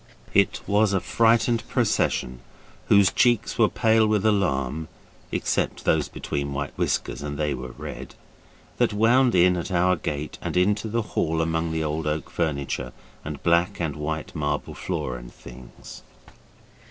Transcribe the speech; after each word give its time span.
It 0.33 0.61
was 0.65 0.93
a 0.93 0.99
frightened 0.99 1.63
procession, 1.67 2.39
whose 2.87 3.11
cheeks 3.11 3.59
were 3.59 3.69
pale 3.69 4.07
with 4.07 4.25
alarm 4.25 4.87
except 5.31 5.85
those 5.85 6.07
between 6.09 6.53
white 6.53 6.75
whiskers, 6.75 7.21
and 7.21 7.37
they 7.37 7.53
were 7.53 7.75
red 7.77 8.15
that 8.77 8.93
wound 8.93 9.35
in 9.35 9.55
at 9.57 9.71
our 9.71 9.95
gate 9.95 10.39
and 10.41 10.57
into 10.57 10.87
the 10.87 11.03
hall 11.13 11.39
among 11.39 11.71
the 11.71 11.83
old 11.83 12.07
oak 12.07 12.31
furniture, 12.31 12.93
and 13.23 13.43
black 13.43 13.79
and 13.79 13.95
white 13.95 14.33
marble 14.33 14.73
floor 14.73 15.17
and 15.17 15.31
things. 15.31 16.01